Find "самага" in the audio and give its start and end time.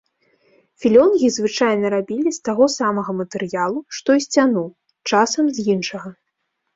2.77-3.11